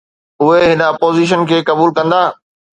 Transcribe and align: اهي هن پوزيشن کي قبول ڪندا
اهي 0.43 0.63
هن 0.71 0.81
پوزيشن 1.01 1.39
کي 1.51 1.57
قبول 1.69 1.89
ڪندا 1.97 2.21